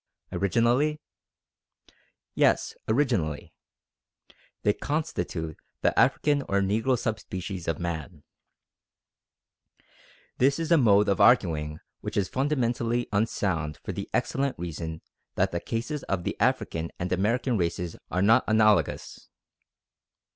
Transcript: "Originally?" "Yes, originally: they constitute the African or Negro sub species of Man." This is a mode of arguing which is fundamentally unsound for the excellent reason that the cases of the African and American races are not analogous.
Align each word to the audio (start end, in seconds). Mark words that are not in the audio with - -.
"Originally?" 0.31 0.99
"Yes, 2.33 2.73
originally: 2.87 3.53
they 4.63 4.73
constitute 4.73 5.55
the 5.81 5.99
African 5.99 6.41
or 6.49 6.59
Negro 6.59 6.97
sub 6.97 7.19
species 7.19 7.67
of 7.67 7.77
Man." 7.77 8.23
This 10.39 10.57
is 10.57 10.71
a 10.71 10.75
mode 10.77 11.07
of 11.07 11.21
arguing 11.21 11.81
which 11.99 12.17
is 12.17 12.29
fundamentally 12.29 13.09
unsound 13.11 13.77
for 13.83 13.91
the 13.91 14.09
excellent 14.11 14.57
reason 14.57 15.03
that 15.35 15.51
the 15.51 15.59
cases 15.59 16.01
of 16.09 16.23
the 16.23 16.35
African 16.39 16.89
and 16.97 17.11
American 17.11 17.55
races 17.55 17.95
are 18.09 18.23
not 18.23 18.43
analogous. 18.47 19.29